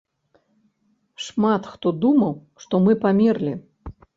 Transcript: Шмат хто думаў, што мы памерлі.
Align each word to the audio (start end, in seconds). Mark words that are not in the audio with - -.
Шмат 1.27 1.69
хто 1.75 1.87
думаў, 2.07 2.35
што 2.65 2.83
мы 2.89 2.99
памерлі. 3.05 3.53